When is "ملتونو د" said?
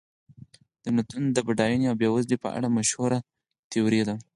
0.95-1.37